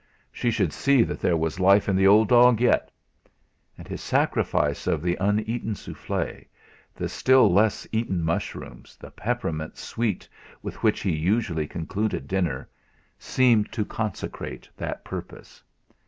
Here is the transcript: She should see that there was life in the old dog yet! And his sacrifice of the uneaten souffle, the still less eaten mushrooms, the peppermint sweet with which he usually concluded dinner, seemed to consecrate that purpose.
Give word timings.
She 0.31 0.49
should 0.49 0.73
see 0.73 1.03
that 1.03 1.19
there 1.21 1.37
was 1.37 1.59
life 1.59 1.87
in 1.87 1.95
the 1.95 2.07
old 2.07 2.27
dog 2.27 2.59
yet! 2.59 2.89
And 3.77 3.87
his 3.87 4.01
sacrifice 4.01 4.87
of 4.87 5.03
the 5.03 5.15
uneaten 5.19 5.75
souffle, 5.75 6.45
the 6.95 7.07
still 7.07 7.53
less 7.53 7.87
eaten 7.91 8.23
mushrooms, 8.23 8.97
the 8.99 9.11
peppermint 9.11 9.77
sweet 9.77 10.27
with 10.63 10.81
which 10.81 11.01
he 11.01 11.15
usually 11.15 11.67
concluded 11.67 12.27
dinner, 12.27 12.67
seemed 13.19 13.71
to 13.73 13.85
consecrate 13.85 14.67
that 14.75 15.05
purpose. 15.05 15.61